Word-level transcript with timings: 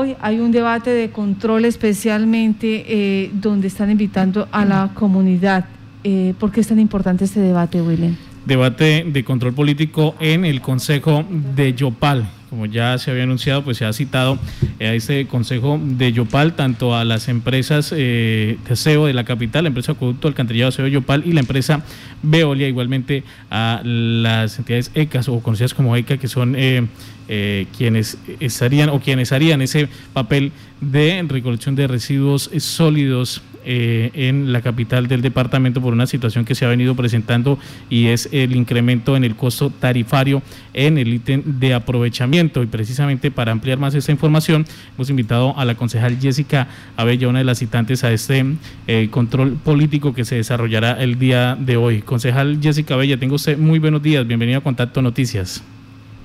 Hoy 0.00 0.14
hay 0.20 0.38
un 0.38 0.52
debate 0.52 0.90
de 0.90 1.10
control 1.10 1.64
especialmente 1.64 2.84
eh, 2.86 3.30
donde 3.32 3.66
están 3.66 3.90
invitando 3.90 4.46
a 4.52 4.64
la 4.64 4.92
comunidad. 4.94 5.64
Eh, 6.04 6.34
¿Por 6.38 6.52
qué 6.52 6.60
es 6.60 6.68
tan 6.68 6.78
importante 6.78 7.24
este 7.24 7.40
debate, 7.40 7.82
William? 7.82 8.14
Debate 8.46 9.04
de 9.04 9.24
control 9.24 9.54
político 9.54 10.14
en 10.20 10.44
el 10.44 10.60
Consejo 10.60 11.24
de 11.56 11.74
Yopal 11.74 12.28
como 12.48 12.66
ya 12.66 12.98
se 12.98 13.10
había 13.10 13.24
anunciado, 13.24 13.62
pues 13.62 13.76
se 13.76 13.84
ha 13.84 13.92
citado 13.92 14.38
a 14.80 14.84
este 14.84 15.26
consejo 15.26 15.78
de 15.82 16.12
Yopal 16.12 16.54
tanto 16.54 16.96
a 16.96 17.04
las 17.04 17.28
empresas 17.28 17.92
eh, 17.96 18.58
de 18.68 18.76
SEO 18.76 19.06
de 19.06 19.14
la 19.14 19.24
capital, 19.24 19.64
la 19.64 19.68
empresa 19.68 19.92
Acueducto 19.92 20.28
Alcantarillado 20.28 20.70
SEO 20.70 20.86
Yopal 20.88 21.22
y 21.26 21.32
la 21.32 21.40
empresa 21.40 21.84
Veolia, 22.22 22.68
igualmente 22.68 23.24
a 23.50 23.80
las 23.84 24.58
entidades 24.58 24.90
ECAS 24.94 25.28
o 25.28 25.40
conocidas 25.40 25.74
como 25.74 25.96
ECA, 25.96 26.16
que 26.16 26.28
son 26.28 26.54
eh, 26.56 26.86
eh, 27.28 27.66
quienes 27.76 28.18
estarían 28.40 28.88
o 28.88 29.00
quienes 29.00 29.32
harían 29.32 29.60
ese 29.60 29.88
papel 30.12 30.52
de 30.80 31.24
recolección 31.28 31.74
de 31.74 31.86
residuos 31.86 32.50
sólidos 32.58 33.42
eh, 33.70 34.10
en 34.14 34.50
la 34.50 34.62
capital 34.62 35.08
del 35.08 35.20
departamento 35.20 35.82
por 35.82 35.92
una 35.92 36.06
situación 36.06 36.46
que 36.46 36.54
se 36.54 36.64
ha 36.64 36.68
venido 36.68 36.94
presentando 36.94 37.58
y 37.90 38.06
es 38.06 38.30
el 38.32 38.56
incremento 38.56 39.14
en 39.14 39.24
el 39.24 39.36
costo 39.36 39.68
tarifario 39.68 40.40
en 40.72 40.96
el 40.96 41.12
ítem 41.12 41.42
de 41.44 41.74
aprovechamiento. 41.74 42.62
Y 42.62 42.66
precisamente 42.66 43.30
para 43.30 43.52
ampliar 43.52 43.78
más 43.78 43.94
esta 43.94 44.10
información, 44.10 44.64
hemos 44.94 45.10
invitado 45.10 45.54
a 45.58 45.66
la 45.66 45.74
concejal 45.74 46.18
Jessica 46.18 46.68
Abella, 46.96 47.28
una 47.28 47.40
de 47.40 47.44
las 47.44 47.58
citantes 47.58 48.04
a 48.04 48.10
este 48.10 48.42
eh, 48.86 49.08
control 49.10 49.58
político 49.62 50.14
que 50.14 50.24
se 50.24 50.36
desarrollará 50.36 50.92
el 50.92 51.18
día 51.18 51.54
de 51.54 51.76
hoy. 51.76 52.00
Concejal 52.00 52.60
Jessica 52.62 52.94
Abella, 52.94 53.18
tengo 53.18 53.34
usted 53.34 53.58
muy 53.58 53.78
buenos 53.78 54.02
días. 54.02 54.26
Bienvenido 54.26 54.60
a 54.60 54.62
Contacto 54.62 55.02
Noticias. 55.02 55.62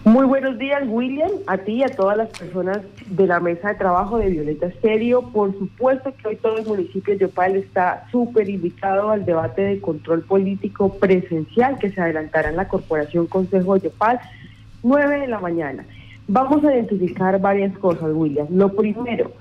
Muy 0.05 0.25
buenos 0.25 0.57
días, 0.57 0.83
William, 0.85 1.31
a 1.47 1.57
ti 1.59 1.75
y 1.75 1.83
a 1.83 1.87
todas 1.87 2.17
las 2.17 2.27
personas 2.27 2.79
de 3.09 3.25
la 3.25 3.39
mesa 3.39 3.69
de 3.69 3.75
trabajo 3.75 4.17
de 4.17 4.31
Violeta 4.31 4.65
Estéreo. 4.65 5.21
Por 5.31 5.57
supuesto 5.57 6.13
que 6.13 6.27
hoy 6.27 6.35
todo 6.35 6.57
el 6.57 6.65
municipio 6.65 7.13
de 7.13 7.21
Yopal 7.21 7.55
está 7.55 8.05
súper 8.11 8.49
invitado 8.49 9.11
al 9.11 9.23
debate 9.23 9.61
de 9.61 9.79
control 9.79 10.23
político 10.23 10.93
presencial 10.95 11.79
que 11.79 11.89
se 11.89 12.01
adelantará 12.01 12.49
en 12.49 12.57
la 12.57 12.67
Corporación 12.67 13.27
Consejo 13.27 13.75
de 13.75 13.87
Yopal, 13.87 14.19
9 14.83 15.21
de 15.21 15.27
la 15.27 15.39
mañana. 15.39 15.85
Vamos 16.27 16.65
a 16.65 16.73
identificar 16.73 17.39
varias 17.39 17.77
cosas, 17.77 18.09
William. 18.13 18.47
Lo 18.49 18.75
primero, 18.75 19.31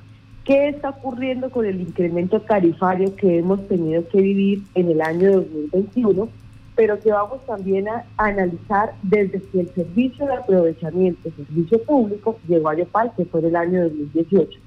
¿qué 0.44 0.68
está 0.68 0.90
ocurriendo 0.90 1.50
con 1.50 1.66
el 1.66 1.80
incremento 1.80 2.40
tarifario 2.40 3.16
que 3.16 3.38
hemos 3.38 3.66
tenido 3.66 4.06
que 4.08 4.20
vivir 4.20 4.62
en 4.76 4.90
el 4.92 5.02
año 5.02 5.32
2021? 5.32 6.28
Pero 6.74 6.98
que 6.98 7.12
vamos 7.12 7.44
también 7.46 7.88
a 7.88 8.04
analizar 8.16 8.94
desde 9.02 9.42
que 9.42 9.60
el 9.60 9.68
servicio 9.74 10.26
de 10.26 10.34
aprovechamiento, 10.34 11.28
el 11.28 11.46
servicio 11.46 11.82
público, 11.82 12.38
llegó 12.48 12.70
a 12.70 12.76
Yopal, 12.76 13.12
que 13.16 13.24
fue 13.26 13.40
el 13.40 13.56
año 13.56 13.82
2018. 13.82 14.58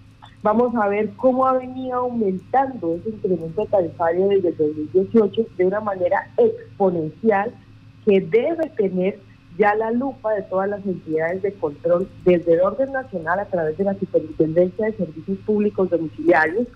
Vamos 0.43 0.75
a 0.75 0.87
ver 0.87 1.09
cómo 1.15 1.47
ha 1.47 1.57
venido 1.57 1.95
aumentando 1.95 2.95
ese 2.95 3.09
incremento 3.09 3.65
tarifario 3.65 4.27
desde 4.27 4.49
el 4.49 4.57
2018 4.57 5.47
de 5.57 5.65
una 5.65 5.79
manera 5.79 6.29
exponencial 6.37 7.51
que 8.05 8.21
debe 8.21 8.69
tener 8.77 9.19
ya 9.57 9.73
la 9.73 9.89
lupa 9.89 10.33
de 10.33 10.43
todas 10.43 10.69
las 10.69 10.85
entidades 10.85 11.41
de 11.41 11.53
control 11.53 12.07
desde 12.25 12.53
el 12.53 12.61
orden 12.61 12.91
nacional 12.91 13.39
a 13.39 13.45
través 13.45 13.77
de 13.77 13.85
la 13.85 13.95
Superintendencia 13.95 14.85
de 14.85 14.93
Servicios 14.93 15.37
Públicos 15.39 15.89
Domiciliarios, 15.89 16.67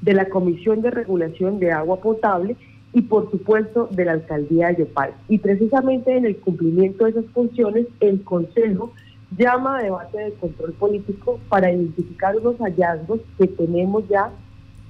de 0.00 0.14
la 0.14 0.28
Comisión 0.28 0.80
de 0.80 0.90
Regulación 0.90 1.58
de 1.58 1.72
Agua 1.72 2.00
Potable 2.00 2.56
y 2.92 3.02
por 3.02 3.30
supuesto 3.30 3.88
de 3.90 4.04
la 4.04 4.12
alcaldía 4.12 4.68
de 4.68 4.78
Yopal. 4.78 5.12
Y 5.28 5.38
precisamente 5.38 6.16
en 6.16 6.24
el 6.26 6.36
cumplimiento 6.36 7.04
de 7.04 7.10
esas 7.10 7.26
funciones, 7.26 7.86
el 8.00 8.22
Consejo 8.22 8.92
llama 9.36 9.78
a 9.78 9.82
debate 9.82 10.18
de 10.18 10.32
control 10.32 10.72
político 10.72 11.38
para 11.48 11.70
identificar 11.70 12.36
unos 12.36 12.56
hallazgos 12.58 13.20
que 13.36 13.46
tenemos 13.46 14.08
ya 14.08 14.30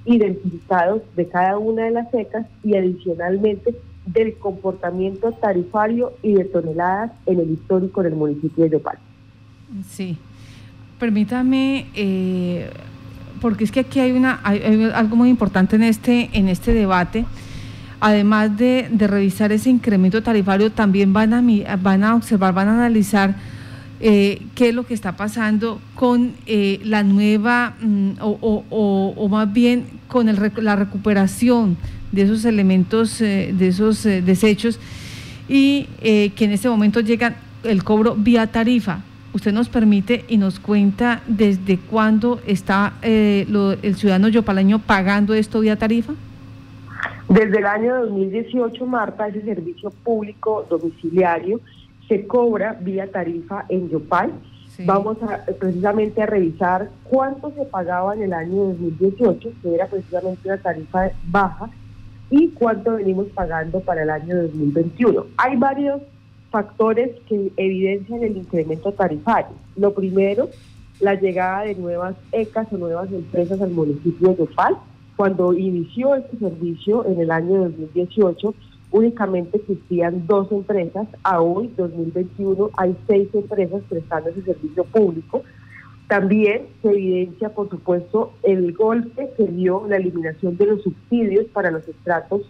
identificados 0.05 1.01
de 1.15 1.27
cada 1.27 1.57
una 1.57 1.83
de 1.83 1.91
las 1.91 2.09
secas 2.09 2.45
y 2.63 2.75
adicionalmente 2.75 3.75
del 4.05 4.35
comportamiento 4.37 5.31
tarifario 5.33 6.13
y 6.23 6.33
de 6.33 6.45
toneladas 6.45 7.11
en 7.25 7.39
el 7.39 7.51
histórico 7.51 8.01
del 8.01 8.15
municipio 8.15 8.63
de 8.63 8.71
Yopal. 8.71 8.97
Sí, 9.87 10.17
permítame, 10.99 11.87
eh, 11.95 12.69
porque 13.41 13.65
es 13.65 13.71
que 13.71 13.81
aquí 13.81 13.99
hay, 13.99 14.13
una, 14.13 14.39
hay 14.43 14.89
algo 14.95 15.15
muy 15.15 15.29
importante 15.29 15.75
en 15.75 15.83
este, 15.83 16.29
en 16.33 16.47
este 16.47 16.73
debate 16.73 17.25
además 17.99 18.57
de, 18.57 18.89
revisar 18.97 19.51
ese 19.51 19.69
incremento 19.69 20.23
tarifario, 20.23 20.71
también 20.71 21.13
van 21.13 21.33
a, 21.33 21.75
van 21.77 22.03
a 22.03 22.15
observar, 22.15 22.53
van 22.53 22.69
a 22.69 22.73
analizar 22.73 23.35
eh, 24.01 24.41
qué 24.55 24.69
es 24.69 24.75
lo 24.75 24.85
que 24.85 24.93
está 24.93 25.17
pasando 25.17 25.81
con 25.95 26.31
eh, 26.45 26.79
la 26.85 27.03
nueva, 27.03 27.75
mm, 27.81 28.11
o, 28.21 29.27
más 29.29 29.51
bien 29.51 29.85
con 30.07 30.27
la 30.27 30.75
recuperación 30.75 31.77
de 32.11 32.21
esos 32.21 32.45
elementos, 32.45 33.19
eh, 33.19 33.53
de 33.53 33.67
esos 33.67 34.03
desechos, 34.03 34.79
y 35.49 35.87
que 35.99 36.45
en 36.45 36.51
este 36.51 36.69
momento 36.69 36.99
llega 36.99 37.35
el 37.63 37.83
cobro 37.83 38.15
vía 38.15 38.47
tarifa. 38.47 39.01
Usted 39.33 39.51
nos 39.51 39.67
permite 39.67 40.23
y 40.27 40.37
nos 40.37 40.59
cuenta 40.59 41.21
desde 41.27 41.77
cuándo 41.77 42.39
está 42.45 42.93
el 43.01 43.95
ciudadano 43.95 44.27
yopaleño 44.27 44.77
pagando 44.77 45.33
esto 45.33 45.59
vía 45.59 45.75
tarifa. 45.75 46.13
Desde 47.29 47.59
el 47.59 47.65
año 47.67 47.95
2018, 48.05 48.87
Marta, 48.87 49.27
ese 49.27 49.43
servicio 49.43 49.91
público 49.91 50.65
domiciliario 50.67 51.59
se 52.07 52.25
cobra 52.25 52.75
vía 52.81 53.05
tarifa 53.11 53.65
en 53.69 53.87
Yopal. 53.87 54.31
Vamos 54.85 55.17
a, 55.21 55.45
precisamente 55.59 56.23
a 56.23 56.25
revisar 56.25 56.89
cuánto 57.03 57.51
se 57.51 57.65
pagaba 57.65 58.15
en 58.15 58.23
el 58.23 58.33
año 58.33 58.63
2018, 58.69 59.51
que 59.61 59.75
era 59.75 59.85
precisamente 59.85 60.47
una 60.47 60.57
tarifa 60.57 61.11
baja, 61.25 61.69
y 62.31 62.49
cuánto 62.49 62.95
venimos 62.95 63.27
pagando 63.27 63.79
para 63.81 64.01
el 64.01 64.09
año 64.09 64.35
2021. 64.35 65.27
Hay 65.37 65.55
varios 65.55 66.01
factores 66.49 67.11
que 67.27 67.51
evidencian 67.57 68.23
el 68.23 68.37
incremento 68.37 68.91
tarifario. 68.91 69.55
Lo 69.75 69.93
primero, 69.93 70.49
la 70.99 71.13
llegada 71.13 71.65
de 71.65 71.75
nuevas 71.75 72.15
ECAS 72.31 72.73
o 72.73 72.77
nuevas 72.77 73.11
empresas 73.11 73.61
al 73.61 73.69
municipio 73.69 74.29
de 74.29 74.37
Yopal 74.37 74.77
cuando 75.19 75.51
inició 75.51 76.15
este 76.15 76.37
servicio 76.37 77.05
en 77.05 77.19
el 77.19 77.29
año 77.29 77.65
2018, 77.65 78.55
únicamente 78.89 79.57
existían 79.57 80.25
dos 80.27 80.49
empresas. 80.49 81.09
A 81.23 81.41
hoy, 81.41 81.73
2021, 81.75 82.69
hay 82.77 82.95
seis 83.05 83.27
empresas 83.33 83.81
prestando 83.89 84.29
ese 84.29 84.43
servicio 84.43 84.85
público. 84.85 85.43
También 86.07 86.67
se 86.81 86.91
evidencia, 86.91 87.49
por 87.49 87.69
supuesto, 87.69 88.31
el 88.43 88.71
golpe 88.71 89.29
que 89.35 89.43
dio 89.43 89.85
la 89.89 89.97
eliminación 89.97 90.55
de 90.55 90.67
los 90.67 90.83
subsidios 90.83 91.47
para 91.47 91.69
los 91.69 91.85
estratos 91.85 92.43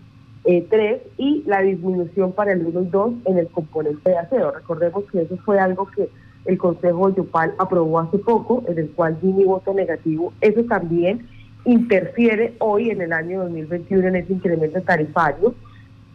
3 0.43 0.61
eh, 0.69 1.07
y 1.17 1.41
la 1.47 1.63
disminución 1.63 2.33
para 2.33 2.53
el 2.53 2.63
1 2.67 2.81
y 2.83 2.85
2 2.85 3.13
en 3.25 3.39
el 3.39 3.47
componente 3.47 4.11
de 4.11 4.17
aseo. 4.19 4.51
Recordemos 4.51 5.05
que 5.11 5.23
eso 5.23 5.37
fue 5.37 5.59
algo 5.59 5.87
que 5.87 6.07
el 6.45 6.59
Consejo 6.59 7.09
de 7.09 7.15
Yopal 7.15 7.55
aprobó 7.57 7.97
hace 7.97 8.19
poco, 8.19 8.63
en 8.67 8.77
el 8.77 8.91
cual 8.91 9.17
di 9.19 9.43
voto 9.43 9.73
negativo. 9.73 10.33
Eso 10.39 10.63
también 10.65 11.27
interfiere 11.65 12.53
hoy 12.59 12.89
en 12.89 13.01
el 13.01 13.13
año 13.13 13.43
2021 13.43 14.07
en 14.07 14.15
ese 14.15 14.33
incremento 14.33 14.81
tarifario. 14.81 15.55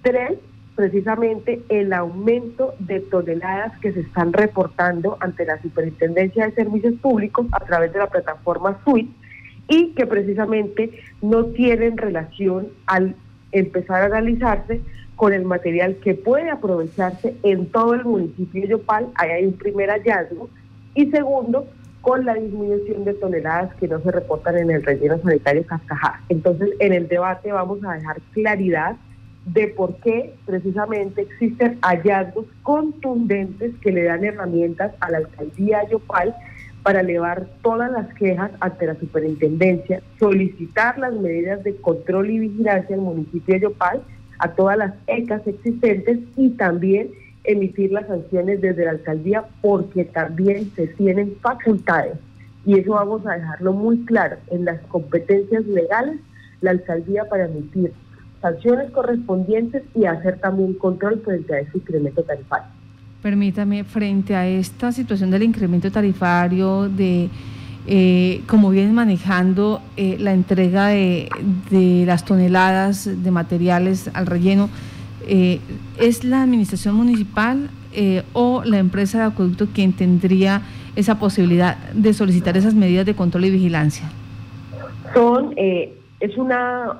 Tres, 0.02 0.32
precisamente 0.74 1.62
el 1.68 1.92
aumento 1.92 2.74
de 2.78 3.00
toneladas 3.00 3.78
que 3.80 3.92
se 3.92 4.00
están 4.00 4.32
reportando 4.32 5.16
ante 5.20 5.44
la 5.44 5.60
Superintendencia 5.60 6.46
de 6.46 6.52
Servicios 6.52 6.94
Públicos 7.00 7.46
a 7.52 7.60
través 7.60 7.92
de 7.92 7.98
la 8.00 8.08
plataforma 8.08 8.78
SUIT 8.84 9.10
y 9.68 9.92
que 9.92 10.06
precisamente 10.06 10.90
no 11.22 11.46
tienen 11.46 11.96
relación 11.96 12.68
al 12.86 13.14
empezar 13.52 14.02
a 14.02 14.06
analizarse 14.06 14.80
con 15.16 15.32
el 15.32 15.44
material 15.44 15.96
que 16.02 16.14
puede 16.14 16.50
aprovecharse 16.50 17.36
en 17.44 17.66
todo 17.66 17.94
el 17.94 18.04
municipio 18.04 18.62
de 18.62 18.68
Yopal. 18.68 19.08
Ahí 19.14 19.30
hay 19.30 19.46
un 19.46 19.54
primer 19.54 19.90
hallazgo. 19.90 20.50
Y 20.94 21.10
segundo, 21.10 21.66
con 22.04 22.26
la 22.26 22.34
disminución 22.34 23.04
de 23.04 23.14
toneladas 23.14 23.74
que 23.76 23.88
no 23.88 23.98
se 24.00 24.12
reportan 24.12 24.58
en 24.58 24.70
el 24.70 24.82
relleno 24.82 25.18
sanitario 25.22 25.66
Cascajá. 25.66 26.20
Entonces, 26.28 26.68
en 26.78 26.92
el 26.92 27.08
debate 27.08 27.50
vamos 27.50 27.82
a 27.82 27.94
dejar 27.94 28.20
claridad 28.34 28.96
de 29.46 29.68
por 29.68 29.96
qué 29.96 30.34
precisamente 30.44 31.22
existen 31.22 31.78
hallazgos 31.80 32.44
contundentes 32.62 33.72
que 33.80 33.90
le 33.90 34.04
dan 34.04 34.22
herramientas 34.22 34.92
a 35.00 35.10
la 35.10 35.18
alcaldía 35.18 35.88
Yopal 35.88 36.34
para 36.82 37.00
elevar 37.00 37.46
todas 37.62 37.90
las 37.90 38.12
quejas 38.14 38.50
ante 38.60 38.86
la 38.86 38.96
superintendencia, 38.96 40.02
solicitar 40.18 40.98
las 40.98 41.14
medidas 41.14 41.64
de 41.64 41.74
control 41.76 42.28
y 42.28 42.38
vigilancia 42.38 42.96
el 42.96 43.00
municipio 43.00 43.54
de 43.54 43.60
Yopal, 43.62 44.02
a 44.40 44.48
todas 44.48 44.76
las 44.76 44.92
ECAS 45.06 45.46
existentes 45.46 46.18
y 46.36 46.50
también 46.50 47.08
emitir 47.44 47.92
las 47.92 48.06
sanciones 48.06 48.60
desde 48.60 48.84
la 48.84 48.92
alcaldía 48.92 49.44
porque 49.60 50.04
también 50.04 50.70
se 50.74 50.86
tienen 50.88 51.34
facultades 51.40 52.14
y 52.66 52.78
eso 52.78 52.92
vamos 52.92 53.26
a 53.26 53.34
dejarlo 53.34 53.72
muy 53.72 53.98
claro 54.06 54.36
en 54.50 54.64
las 54.64 54.80
competencias 54.88 55.66
legales 55.66 56.18
la 56.60 56.70
alcaldía 56.70 57.24
para 57.28 57.44
emitir 57.44 57.92
sanciones 58.40 58.90
correspondientes 58.90 59.82
y 59.94 60.04
hacer 60.04 60.38
también 60.38 60.74
control 60.74 61.22
frente 61.24 61.54
a 61.54 61.60
ese 61.60 61.78
incremento 61.78 62.22
tarifario. 62.24 62.66
Permítame, 63.22 63.84
frente 63.84 64.36
a 64.36 64.46
esta 64.46 64.92
situación 64.92 65.30
del 65.30 65.44
incremento 65.44 65.90
tarifario, 65.90 66.90
de 66.90 67.30
eh, 67.86 68.42
como 68.46 68.68
vienen 68.68 68.94
manejando 68.94 69.80
eh, 69.96 70.16
la 70.18 70.34
entrega 70.34 70.88
de, 70.88 72.04
las 72.06 72.26
toneladas 72.26 73.08
de 73.22 73.30
materiales 73.30 74.10
al 74.12 74.26
relleno, 74.26 74.68
eh, 75.28 75.60
¿es 75.98 76.24
la 76.24 76.42
administración 76.42 76.96
municipal 76.96 77.70
o 78.32 78.64
la 78.64 78.78
empresa 78.78 79.18
de 79.18 79.24
acueducto 79.26 79.68
quien 79.72 79.92
tendría 79.92 80.62
esa 80.96 81.20
posibilidad 81.20 81.76
de 81.92 82.12
solicitar 82.12 82.56
esas 82.56 82.74
medidas 82.74 83.06
de 83.06 83.14
control 83.14 83.44
y 83.44 83.50
vigilancia? 83.50 84.10
Son, 85.14 85.54
es 85.56 86.36
una, 86.36 86.98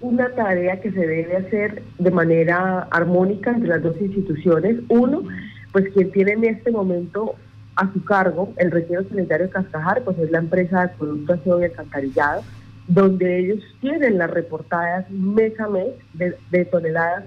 una 0.00 0.30
tarea 0.30 0.80
que 0.80 0.92
se 0.92 1.06
debe 1.06 1.36
hacer 1.36 1.82
de 1.98 2.10
manera 2.10 2.88
armónica 2.90 3.50
entre 3.50 3.68
las 3.68 3.82
dos 3.82 4.00
instituciones. 4.00 4.76
Uno, 4.88 5.24
pues 5.72 5.92
quien 5.92 6.10
tiene 6.12 6.32
en 6.32 6.44
este 6.44 6.70
momento 6.70 7.34
a 7.76 7.92
su 7.92 8.04
cargo 8.04 8.52
el 8.56 8.70
relleno 8.70 9.02
sanitario 9.08 9.46
de 9.46 9.52
Cascajar, 9.52 10.02
pues 10.04 10.18
es 10.18 10.30
la 10.30 10.38
empresa 10.38 10.82
de 10.82 10.88
producto 10.96 11.32
aseo 11.32 11.60
y 11.60 11.64
alcantarillado, 11.64 12.42
donde 12.86 13.40
ellos 13.40 13.60
tienen 13.80 14.18
las 14.18 14.30
reportadas 14.30 15.10
mes 15.10 15.58
a 15.58 15.68
mes 15.68 15.88
de, 16.12 16.64
toneladas 16.66 17.24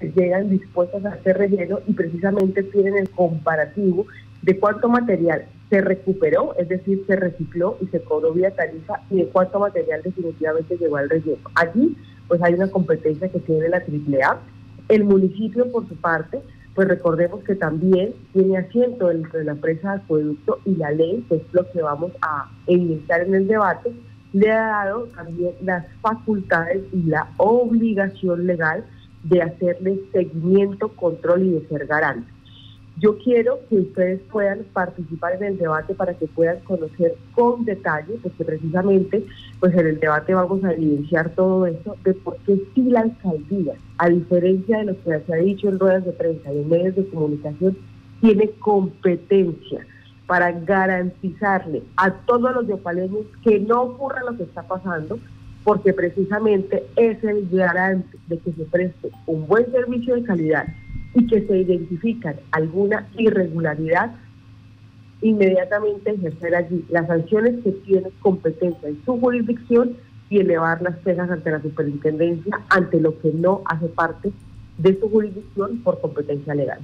llegan 0.00 0.50
dispuestas 0.50 1.04
a 1.04 1.10
hacer 1.10 1.38
relleno 1.38 1.80
y 1.86 1.92
precisamente 1.92 2.62
tienen 2.64 2.96
el 2.96 3.10
comparativo 3.10 4.06
de 4.42 4.58
cuánto 4.58 4.88
material 4.88 5.46
se 5.70 5.80
recuperó, 5.80 6.54
es 6.58 6.68
decir, 6.68 7.04
se 7.06 7.16
recicló 7.16 7.78
y 7.80 7.86
se 7.86 8.00
cobró 8.00 8.32
vía 8.32 8.50
tarifa 8.50 9.00
y 9.10 9.16
de 9.18 9.26
cuánto 9.26 9.58
material 9.58 10.02
definitivamente 10.02 10.76
llegó 10.76 10.96
al 10.96 11.08
relleno. 11.08 11.48
Allí 11.54 11.96
pues 12.28 12.42
hay 12.42 12.54
una 12.54 12.68
competencia 12.68 13.28
que 13.28 13.40
tiene 13.40 13.68
la 13.68 13.78
AAA. 13.78 14.38
El 14.88 15.04
municipio, 15.04 15.70
por 15.70 15.88
su 15.88 15.96
parte, 15.96 16.40
pues 16.74 16.88
recordemos 16.88 17.42
que 17.44 17.54
también 17.54 18.14
tiene 18.32 18.58
asiento 18.58 19.10
entre 19.10 19.44
la 19.44 19.52
empresa 19.52 19.92
de 19.92 19.96
acueducto 19.98 20.58
y 20.64 20.74
la 20.76 20.90
ley, 20.90 21.24
que 21.28 21.36
es 21.36 21.42
lo 21.52 21.70
que 21.70 21.82
vamos 21.82 22.12
a 22.20 22.50
iniciar 22.66 23.22
en 23.22 23.34
el 23.34 23.46
debate, 23.46 23.92
le 24.32 24.50
ha 24.50 24.66
dado 24.66 25.04
también 25.14 25.52
las 25.62 25.86
facultades 26.02 26.82
y 26.92 27.04
la 27.04 27.28
obligación 27.36 28.46
legal 28.46 28.84
de 29.24 29.42
hacerle 29.42 30.00
seguimiento, 30.12 30.88
control 30.88 31.42
y 31.42 31.50
de 31.50 31.68
ser 31.68 31.86
garante. 31.86 32.30
Yo 33.00 33.18
quiero 33.18 33.58
que 33.68 33.76
ustedes 33.76 34.20
puedan 34.30 34.60
participar 34.72 35.34
en 35.34 35.44
el 35.44 35.58
debate 35.58 35.94
para 35.94 36.14
que 36.14 36.28
puedan 36.28 36.60
conocer 36.60 37.16
con 37.34 37.64
detalle, 37.64 38.14
porque 38.22 38.44
precisamente 38.44 39.24
pues 39.58 39.74
en 39.74 39.86
el 39.86 39.98
debate 39.98 40.32
vamos 40.32 40.62
a 40.62 40.72
evidenciar 40.72 41.30
todo 41.30 41.66
eso 41.66 41.96
de 42.04 42.14
por 42.14 42.36
qué 42.46 42.62
sí 42.72 42.82
la 42.84 43.00
alcaldía, 43.00 43.74
a 43.98 44.08
diferencia 44.08 44.78
de 44.78 44.84
lo 44.84 45.02
que 45.02 45.20
se 45.26 45.34
ha 45.34 45.36
dicho 45.36 45.68
en 45.68 45.78
ruedas 45.80 46.04
de 46.04 46.12
prensa 46.12 46.52
y 46.52 46.58
en 46.58 46.68
medios 46.68 46.94
de 46.94 47.08
comunicación, 47.08 47.76
tiene 48.20 48.50
competencia 48.60 49.84
para 50.26 50.52
garantizarle 50.52 51.82
a 51.96 52.12
todos 52.12 52.54
los 52.54 52.68
yopaleños 52.68 53.26
que 53.42 53.58
no 53.58 53.82
ocurra 53.82 54.22
lo 54.22 54.36
que 54.36 54.44
está 54.44 54.62
pasando, 54.62 55.18
porque 55.64 55.92
precisamente 55.92 56.84
es 56.96 57.22
el 57.24 57.48
garante 57.50 58.18
de 58.28 58.38
que 58.38 58.52
se 58.52 58.64
preste 58.66 59.10
un 59.26 59.46
buen 59.46 59.70
servicio 59.72 60.14
de 60.14 60.22
calidad 60.22 60.66
y 61.14 61.26
que 61.26 61.46
se 61.46 61.58
identifican 61.58 62.36
alguna 62.50 63.08
irregularidad, 63.16 64.12
inmediatamente 65.22 66.10
ejercer 66.10 66.54
allí 66.54 66.84
las 66.90 67.06
sanciones 67.06 67.62
que 67.64 67.72
tiene 67.72 68.10
competencia 68.20 68.88
en 68.88 69.02
su 69.04 69.18
jurisdicción 69.18 69.96
y 70.28 70.40
elevar 70.40 70.82
las 70.82 70.96
penas 70.98 71.30
ante 71.30 71.50
la 71.50 71.62
superintendencia 71.62 72.60
ante 72.68 73.00
lo 73.00 73.18
que 73.20 73.32
no 73.32 73.62
hace 73.66 73.86
parte 73.88 74.32
de 74.78 74.98
su 74.98 75.08
jurisdicción 75.08 75.78
por 75.82 76.00
competencia 76.00 76.54
legal. 76.54 76.80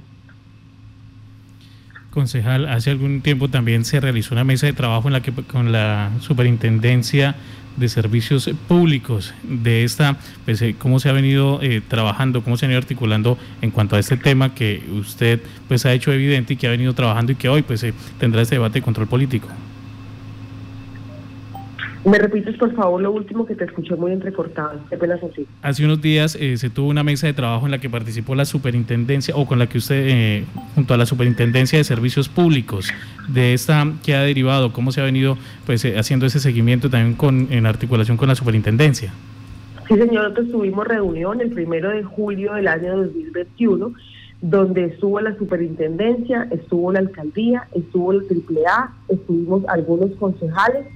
Concejal, 2.11 2.67
hace 2.67 2.91
algún 2.91 3.21
tiempo 3.21 3.47
también 3.47 3.85
se 3.85 4.01
realizó 4.01 4.35
una 4.35 4.43
mesa 4.43 4.65
de 4.65 4.73
trabajo 4.73 5.07
en 5.07 5.13
la 5.13 5.21
que 5.21 5.31
con 5.31 5.71
la 5.71 6.11
superintendencia 6.19 7.35
de 7.77 7.87
servicios 7.87 8.49
públicos 8.67 9.33
de 9.43 9.85
esta, 9.85 10.17
pues, 10.43 10.61
eh, 10.61 10.75
cómo 10.77 10.99
se 10.99 11.07
ha 11.07 11.13
venido 11.13 11.59
eh, 11.61 11.81
trabajando, 11.87 12.43
cómo 12.43 12.57
se 12.57 12.65
ha 12.65 12.67
venido 12.67 12.79
articulando 12.79 13.37
en 13.61 13.71
cuanto 13.71 13.95
a 13.95 13.99
este 13.99 14.17
tema 14.17 14.53
que 14.53 14.83
usted 14.91 15.39
pues 15.69 15.85
ha 15.85 15.93
hecho 15.93 16.11
evidente 16.11 16.53
y 16.53 16.57
que 16.57 16.67
ha 16.67 16.71
venido 16.71 16.93
trabajando 16.93 17.31
y 17.31 17.35
que 17.35 17.47
hoy 17.47 17.61
pues 17.61 17.81
eh, 17.83 17.93
tendrá 18.19 18.41
este 18.41 18.55
debate 18.55 18.79
de 18.79 18.83
control 18.83 19.07
político. 19.07 19.47
¿Me 22.03 22.17
repites, 22.17 22.57
por 22.57 22.73
favor, 22.73 22.99
lo 22.99 23.11
último 23.11 23.45
que 23.45 23.53
te 23.53 23.65
escuché 23.65 23.95
muy 23.95 24.11
entrecortado? 24.11 24.79
Pena 24.89 25.15
así. 25.15 25.45
Hace 25.61 25.85
unos 25.85 26.01
días 26.01 26.35
eh, 26.39 26.57
se 26.57 26.71
tuvo 26.71 26.89
una 26.89 27.03
mesa 27.03 27.27
de 27.27 27.33
trabajo 27.33 27.65
en 27.65 27.71
la 27.71 27.79
que 27.79 27.91
participó 27.91 28.33
la 28.33 28.45
superintendencia, 28.45 29.35
o 29.35 29.45
con 29.45 29.59
la 29.59 29.67
que 29.67 29.77
usted, 29.77 30.07
eh, 30.07 30.45
junto 30.73 30.95
a 30.95 30.97
la 30.97 31.05
superintendencia 31.05 31.77
de 31.77 31.83
servicios 31.83 32.27
públicos, 32.27 32.91
de 33.27 33.53
esta 33.53 33.85
que 34.03 34.15
ha 34.15 34.21
derivado, 34.23 34.73
cómo 34.73 34.91
se 34.91 35.01
ha 35.01 35.03
venido 35.03 35.37
pues 35.67 35.85
eh, 35.85 35.99
haciendo 35.99 36.25
ese 36.25 36.39
seguimiento 36.39 36.89
también 36.89 37.15
con, 37.15 37.47
en 37.51 37.67
articulación 37.67 38.17
con 38.17 38.29
la 38.29 38.35
superintendencia. 38.35 39.13
Sí, 39.87 39.95
señor, 39.95 40.23
nosotros 40.23 40.49
tuvimos 40.51 40.87
reunión 40.87 41.39
el 41.39 41.51
primero 41.51 41.91
de 41.91 42.01
julio 42.01 42.53
del 42.53 42.67
año 42.67 42.97
2021 42.97 43.93
donde 44.43 44.85
estuvo 44.85 45.21
la 45.21 45.37
superintendencia, 45.37 46.47
estuvo 46.49 46.91
la 46.91 46.97
alcaldía, 46.97 47.67
estuvo 47.75 48.11
el 48.11 48.21
AAA, 48.21 48.91
estuvimos 49.09 49.63
algunos 49.67 50.09
concejales 50.17 50.87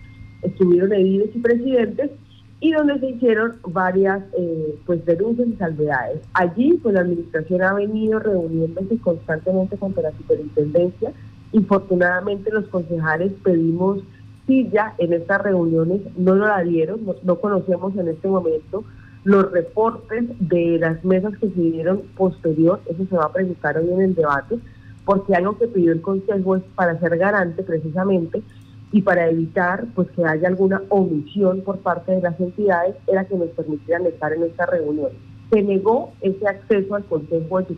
estuvieron 0.45 0.93
ediles 0.93 1.29
y 1.33 1.39
presidentes 1.39 2.11
y 2.59 2.71
donde 2.71 2.99
se 2.99 3.09
hicieron 3.09 3.57
varias 3.67 4.23
eh, 4.37 4.79
pues 4.85 5.05
denuncias 5.05 5.47
y 5.49 5.55
salvedades. 5.55 6.21
Allí 6.33 6.79
pues 6.81 6.95
la 6.95 7.01
administración 7.01 7.61
ha 7.61 7.73
venido 7.73 8.19
reuniéndose 8.19 8.97
constantemente 8.99 9.77
contra 9.77 10.03
la 10.03 10.17
superintendencia. 10.17 11.11
Infortunadamente 11.51 12.51
los 12.51 12.67
concejales 12.67 13.33
pedimos 13.43 13.99
silla 14.47 14.93
en 14.97 15.13
estas 15.13 15.41
reuniones, 15.41 16.01
no 16.17 16.35
lo 16.35 16.47
la 16.47 16.61
dieron, 16.61 17.01
no, 17.23 17.35
conocemos 17.39 17.95
en 17.97 18.09
este 18.09 18.27
momento 18.27 18.83
los 19.23 19.51
reportes 19.51 20.25
de 20.39 20.77
las 20.79 21.03
mesas 21.03 21.35
que 21.39 21.49
se 21.49 21.59
dieron 21.59 22.03
posterior, 22.15 22.79
eso 22.85 23.05
se 23.09 23.15
va 23.15 23.25
a 23.25 23.33
presentar 23.33 23.77
hoy 23.77 23.89
en 23.91 24.01
el 24.01 24.15
debate, 24.15 24.59
porque 25.03 25.33
algo 25.33 25.57
que 25.57 25.67
pidió 25.67 25.93
el 25.93 26.01
Consejo 26.01 26.57
es 26.57 26.63
para 26.75 26.99
ser 26.99 27.17
garante 27.17 27.63
precisamente 27.63 28.43
y 28.91 29.01
para 29.01 29.29
evitar 29.29 29.85
pues 29.95 30.09
que 30.11 30.23
haya 30.23 30.47
alguna 30.47 30.81
omisión 30.89 31.61
por 31.61 31.79
parte 31.79 32.13
de 32.13 32.21
las 32.21 32.39
entidades 32.39 32.95
era 33.07 33.25
que 33.25 33.35
nos 33.35 33.49
permitieran 33.49 34.05
estar 34.05 34.31
en 34.33 34.43
esta 34.43 34.65
reunión. 34.65 35.09
Se 35.51 35.61
negó 35.61 36.13
ese 36.21 36.47
acceso 36.47 36.95
al 36.95 37.05
Consejo 37.05 37.59
de 37.61 37.75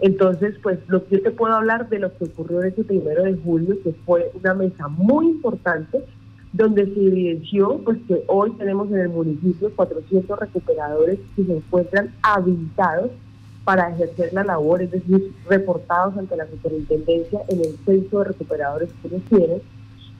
entonces 0.00 0.54
pues 0.62 0.78
lo 0.88 1.04
que 1.04 1.16
yo 1.16 1.22
te 1.22 1.30
puedo 1.30 1.54
hablar 1.54 1.88
de 1.88 1.98
lo 1.98 2.16
que 2.16 2.24
ocurrió 2.24 2.62
ese 2.62 2.84
primero 2.84 3.22
de 3.22 3.36
julio, 3.36 3.76
que 3.84 3.92
fue 4.06 4.30
una 4.34 4.54
mesa 4.54 4.88
muy 4.88 5.26
importante 5.26 6.02
donde 6.52 6.84
se 6.86 7.06
evidenció 7.06 7.78
pues 7.84 7.98
que 8.08 8.24
hoy 8.26 8.50
tenemos 8.52 8.90
en 8.90 9.00
el 9.00 9.08
municipio 9.10 9.70
400 9.76 10.38
recuperadores 10.38 11.18
que 11.36 11.44
se 11.44 11.56
encuentran 11.56 12.12
habilitados 12.22 13.10
para 13.64 13.90
ejercer 13.90 14.32
la 14.32 14.42
labor, 14.42 14.82
es 14.82 14.90
decir, 14.90 15.32
reportados 15.48 16.16
ante 16.16 16.34
la 16.34 16.46
superintendencia 16.48 17.42
en 17.48 17.60
el 17.60 17.76
censo 17.84 18.20
de 18.20 18.24
recuperadores 18.24 18.90
que 19.02 19.08
tienen 19.08 19.60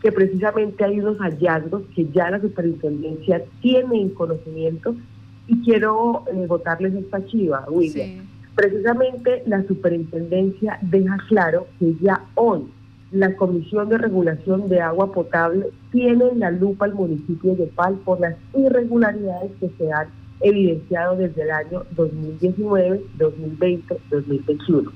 que 0.02 0.12
precisamente 0.12 0.84
hay 0.84 1.00
unos 1.00 1.18
hallazgos 1.18 1.82
que 1.94 2.06
ya 2.06 2.30
la 2.30 2.40
superintendencia 2.40 3.42
tiene 3.60 4.00
en 4.00 4.10
conocimiento 4.10 4.94
y 5.46 5.62
quiero 5.62 6.24
eh, 6.32 6.46
votarles 6.46 6.94
esta 6.94 7.24
chiva, 7.26 7.66
William. 7.68 8.26
Precisamente 8.54 9.42
la 9.46 9.62
superintendencia 9.66 10.78
deja 10.82 11.16
claro 11.28 11.66
que 11.78 11.94
ya 12.00 12.24
hoy 12.34 12.66
la 13.12 13.34
Comisión 13.34 13.88
de 13.88 13.98
Regulación 13.98 14.68
de 14.68 14.80
Agua 14.80 15.12
Potable 15.12 15.66
tiene 15.90 16.28
en 16.28 16.40
la 16.40 16.50
lupa 16.50 16.84
al 16.84 16.94
municipio 16.94 17.54
de 17.56 17.66
Pal 17.66 17.96
por 18.04 18.20
las 18.20 18.36
irregularidades 18.54 19.50
que 19.58 19.70
se 19.76 19.92
han 19.92 20.08
evidenciado 20.40 21.16
desde 21.16 21.42
el 21.42 21.50
año 21.50 21.84
2019, 21.96 23.02
2020, 23.18 23.96
2021. 24.10 24.92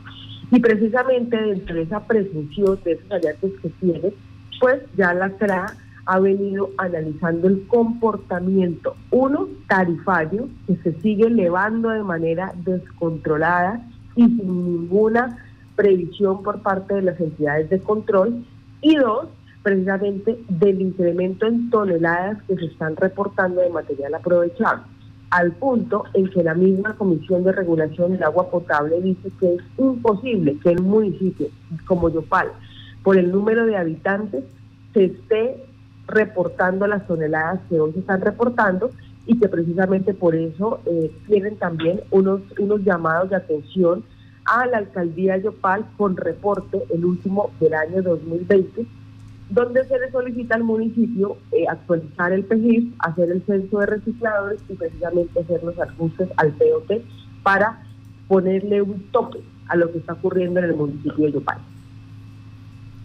Y 0.52 0.60
precisamente 0.60 1.36
dentro 1.36 1.74
de 1.74 1.82
esa 1.82 2.06
presunción 2.06 2.78
de 2.84 2.92
esos 2.92 3.08
hallazgos 3.08 3.52
que 3.60 3.68
tiene, 3.80 4.12
pues 4.60 4.82
ya 4.96 5.14
la 5.14 5.30
CRA 5.30 5.66
ha 6.06 6.18
venido 6.18 6.70
analizando 6.76 7.48
el 7.48 7.66
comportamiento, 7.66 8.94
uno, 9.10 9.48
tarifario, 9.68 10.48
que 10.66 10.76
se 10.76 10.92
sigue 11.00 11.26
elevando 11.26 11.88
de 11.88 12.02
manera 12.02 12.52
descontrolada 12.64 13.80
y 14.16 14.24
sin 14.24 14.64
ninguna 14.64 15.38
previsión 15.76 16.42
por 16.42 16.60
parte 16.60 16.94
de 16.94 17.02
las 17.02 17.20
entidades 17.20 17.70
de 17.70 17.80
control, 17.80 18.44
y 18.80 18.96
dos, 18.96 19.28
precisamente 19.62 20.38
del 20.48 20.82
incremento 20.82 21.46
en 21.46 21.70
toneladas 21.70 22.42
que 22.42 22.56
se 22.56 22.66
están 22.66 22.96
reportando 22.96 23.62
de 23.62 23.70
material 23.70 24.14
aprovechado, 24.14 24.82
al 25.30 25.52
punto 25.52 26.04
en 26.12 26.28
que 26.28 26.44
la 26.44 26.54
misma 26.54 26.94
Comisión 26.96 27.44
de 27.44 27.52
Regulación 27.52 28.12
del 28.12 28.22
Agua 28.22 28.50
Potable 28.50 29.00
dice 29.00 29.30
que 29.40 29.54
es 29.54 29.62
imposible 29.78 30.58
que 30.62 30.72
en 30.72 30.80
un 30.80 30.90
municipio 30.90 31.48
como 31.86 32.10
Yopal, 32.10 32.48
por 33.04 33.18
el 33.18 33.30
número 33.30 33.66
de 33.66 33.76
habitantes 33.76 34.44
se 34.92 35.04
esté 35.04 35.64
reportando 36.08 36.86
las 36.86 37.06
toneladas 37.06 37.60
que 37.68 37.78
hoy 37.78 37.92
se 37.92 38.00
están 38.00 38.22
reportando 38.22 38.90
y 39.26 39.38
que 39.38 39.48
precisamente 39.48 40.14
por 40.14 40.34
eso 40.34 40.80
eh, 40.86 41.12
tienen 41.26 41.56
también 41.56 42.00
unos, 42.10 42.40
unos 42.58 42.82
llamados 42.82 43.30
de 43.30 43.36
atención 43.36 44.04
a 44.46 44.66
la 44.66 44.78
alcaldía 44.78 45.34
de 45.34 45.44
Yopal 45.44 45.86
con 45.96 46.16
reporte, 46.16 46.82
el 46.92 47.04
último 47.04 47.50
del 47.60 47.74
año 47.74 48.02
2020, 48.02 48.86
donde 49.50 49.84
se 49.84 49.98
le 49.98 50.10
solicita 50.10 50.54
al 50.54 50.64
municipio 50.64 51.36
eh, 51.52 51.64
actualizar 51.68 52.32
el 52.32 52.44
PGIF, 52.44 52.94
hacer 52.98 53.30
el 53.30 53.44
censo 53.44 53.78
de 53.80 53.86
recicladores 53.86 54.60
y 54.68 54.74
precisamente 54.74 55.40
hacer 55.40 55.62
los 55.62 55.78
ajustes 55.78 56.28
al 56.36 56.52
POT 56.52 57.02
para 57.42 57.82
ponerle 58.28 58.82
un 58.82 59.02
tope 59.10 59.40
a 59.68 59.76
lo 59.76 59.90
que 59.92 59.98
está 59.98 60.14
ocurriendo 60.14 60.60
en 60.60 60.66
el 60.66 60.74
municipio 60.74 61.26
de 61.26 61.32
Yopal. 61.32 61.58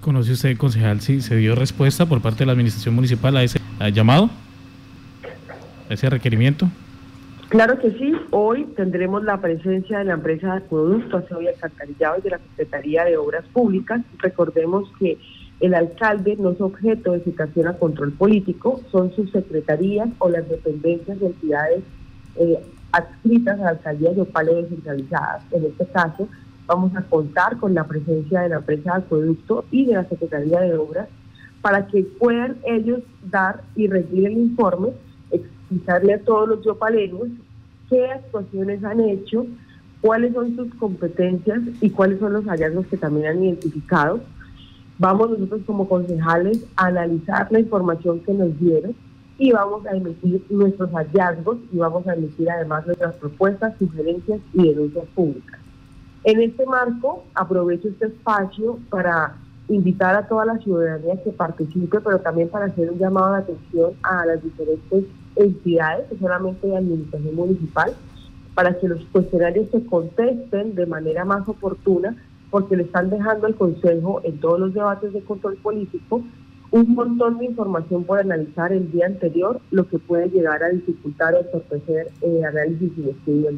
¿Conoce 0.01 0.31
usted, 0.31 0.57
concejal, 0.57 1.01
si 1.01 1.19
se 1.21 1.35
dio 1.35 1.55
respuesta 1.55 2.05
por 2.05 2.21
parte 2.21 2.39
de 2.39 2.45
la 2.45 2.53
administración 2.53 2.95
municipal 2.95 3.35
a 3.35 3.43
ese 3.43 3.59
llamado, 3.93 4.29
a 5.89 5.93
ese 5.93 6.09
requerimiento? 6.09 6.69
Claro 7.49 7.79
que 7.79 7.91
sí, 7.91 8.13
hoy 8.31 8.65
tendremos 8.77 9.23
la 9.23 9.41
presencia 9.41 9.99
de 9.99 10.05
la 10.05 10.13
empresa 10.13 10.53
de 10.53 10.57
acueducto, 10.59 11.17
aseo 11.17 11.41
y 11.41 11.47
alcantarillado 11.47 12.19
y 12.19 12.21
de 12.21 12.29
la 12.29 12.37
Secretaría 12.37 13.03
de 13.03 13.17
Obras 13.17 13.43
Públicas. 13.51 14.01
Recordemos 14.19 14.89
que 14.99 15.17
el 15.59 15.73
alcalde 15.73 16.37
no 16.39 16.51
es 16.51 16.61
objeto 16.61 17.11
de 17.11 17.19
citación 17.21 17.67
a 17.67 17.73
control 17.73 18.13
político, 18.13 18.81
son 18.91 19.13
sus 19.15 19.31
secretarías 19.31 20.07
o 20.19 20.29
las 20.29 20.47
dependencias 20.47 21.19
de 21.19 21.25
entidades 21.25 21.83
eh, 22.37 22.59
adscritas 22.93 23.59
a 23.59 23.63
la 23.63 23.69
alcaldía 23.71 24.11
de 24.11 24.21
Opale 24.21 24.53
descentralizadas. 24.53 25.43
En 25.51 25.65
este 25.65 25.85
caso, 25.87 26.29
vamos 26.69 26.95
a 26.95 27.01
contar 27.01 27.57
con 27.57 27.73
la 27.73 27.83
presencia 27.83 28.41
de 28.41 28.49
la 28.49 28.57
empresa 28.57 28.93
de 28.93 28.97
acueducto 28.99 29.65
y 29.71 29.87
de 29.87 29.95
la 29.95 30.07
Secretaría 30.07 30.61
de 30.61 30.77
Obras 30.77 31.09
para 31.61 31.87
que 31.87 32.03
puedan 32.03 32.57
ellos 32.63 32.99
dar 33.23 33.63
y 33.75 33.87
rendir 33.87 34.27
el 34.27 34.33
informe 34.33 34.89
explicarle 35.31 36.13
a 36.13 36.19
todos 36.19 36.47
los 36.47 36.63
yopaleños 36.63 37.29
qué 37.89 38.05
actuaciones 38.05 38.83
han 38.83 38.99
hecho, 38.99 39.47
cuáles 39.99 40.33
son 40.33 40.55
sus 40.55 40.73
competencias 40.75 41.59
y 41.81 41.89
cuáles 41.89 42.19
son 42.19 42.33
los 42.33 42.45
hallazgos 42.45 42.85
que 42.85 42.97
también 42.97 43.27
han 43.27 43.43
identificado. 43.43 44.21
Vamos 44.99 45.31
nosotros 45.31 45.61
como 45.65 45.89
concejales 45.89 46.65
a 46.75 46.87
analizar 46.87 47.51
la 47.51 47.59
información 47.59 48.19
que 48.19 48.33
nos 48.33 48.59
dieron 48.59 48.93
y 49.39 49.51
vamos 49.51 49.87
a 49.87 49.95
emitir 49.95 50.43
nuestros 50.51 50.91
hallazgos 50.91 51.57
y 51.71 51.77
vamos 51.77 52.05
a 52.07 52.13
emitir 52.13 52.49
además 52.49 52.85
nuestras 52.85 53.15
propuestas, 53.15 53.73
sugerencias 53.79 54.39
y 54.53 54.67
denuncias 54.67 55.05
públicas. 55.15 55.58
En 56.23 56.41
este 56.41 56.65
marco, 56.65 57.23
aprovecho 57.33 57.87
este 57.87 58.07
espacio 58.07 58.77
para 58.89 59.37
invitar 59.69 60.15
a 60.15 60.27
toda 60.27 60.45
la 60.45 60.57
ciudadanía 60.57 61.21
que 61.23 61.31
participe, 61.31 61.99
pero 62.01 62.19
también 62.19 62.49
para 62.49 62.65
hacer 62.65 62.91
un 62.91 62.97
llamado 62.97 63.33
de 63.33 63.39
atención 63.39 63.91
a 64.03 64.25
las 64.25 64.43
diferentes 64.43 65.05
entidades, 65.35 66.07
solamente 66.19 66.67
de 66.67 66.77
administración 66.77 67.35
municipal, 67.35 67.93
para 68.53 68.77
que 68.77 68.89
los 68.89 69.05
cuestionarios 69.05 69.69
se 69.71 69.85
contesten 69.85 70.75
de 70.75 70.85
manera 70.85 71.23
más 71.23 71.47
oportuna, 71.47 72.15
porque 72.49 72.75
le 72.75 72.83
están 72.83 73.09
dejando 73.09 73.47
al 73.47 73.55
Consejo 73.55 74.21
en 74.23 74.39
todos 74.39 74.59
los 74.59 74.73
debates 74.73 75.13
de 75.13 75.21
control 75.21 75.55
político 75.57 76.21
un 76.71 76.93
montón 76.93 77.37
de 77.39 77.45
información 77.45 78.03
por 78.03 78.19
analizar 78.19 78.71
el 78.71 78.91
día 78.91 79.07
anterior, 79.07 79.59
lo 79.71 79.87
que 79.87 79.97
puede 79.97 80.29
llegar 80.29 80.61
a 80.63 80.69
dificultar 80.69 81.33
o 81.33 81.39
entorpecer 81.39 82.09
el 82.21 82.43
análisis 82.43 82.91
y 82.97 83.09
estudio 83.09 83.45
del 83.45 83.57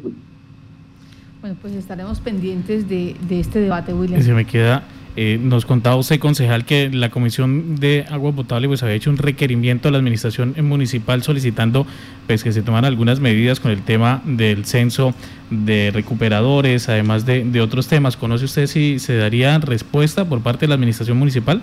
Bueno, 1.42 1.56
pues 1.60 1.74
estaremos 1.74 2.20
pendientes 2.20 2.88
de, 2.88 3.14
de 3.28 3.40
este 3.40 3.60
debate, 3.60 3.92
William. 3.92 4.22
Se 4.22 4.32
me 4.32 4.46
queda 4.46 4.84
eh, 5.14 5.38
nos 5.38 5.66
contaba 5.66 5.96
usted, 5.96 6.18
concejal, 6.18 6.64
que 6.64 6.88
la 6.88 7.10
Comisión 7.10 7.76
de 7.76 8.06
Agua 8.10 8.32
Potable 8.32 8.66
pues 8.68 8.82
había 8.82 8.94
hecho 8.94 9.10
un 9.10 9.18
requerimiento 9.18 9.88
a 9.88 9.90
la 9.90 9.98
Administración 9.98 10.54
Municipal 10.62 11.22
solicitando 11.22 11.86
pues 12.26 12.42
que 12.42 12.52
se 12.52 12.62
tomaran 12.62 12.86
algunas 12.86 13.20
medidas 13.20 13.60
con 13.60 13.72
el 13.72 13.82
tema 13.82 14.22
del 14.24 14.64
censo 14.64 15.12
de 15.50 15.90
recuperadores, 15.92 16.88
además 16.88 17.26
de, 17.26 17.60
otros 17.60 17.88
temas. 17.88 18.16
¿Conoce 18.16 18.46
usted 18.46 18.66
si 18.66 18.98
se 18.98 19.16
daría 19.16 19.58
respuesta 19.58 20.24
por 20.24 20.42
parte 20.42 20.60
de 20.62 20.68
la 20.68 20.74
Administración 20.76 21.18
Municipal? 21.18 21.60